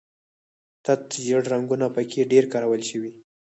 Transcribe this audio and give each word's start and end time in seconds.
تت 0.85 1.03
ژیړ 1.25 1.41
رنګونه 1.53 1.87
په 1.95 2.01
کې 2.11 2.29
ډېر 2.31 2.43
کارول 2.53 2.81
شوي. 2.89 3.13